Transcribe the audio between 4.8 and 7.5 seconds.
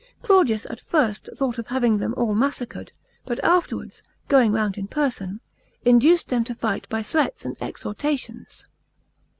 person, induced them to fight by threats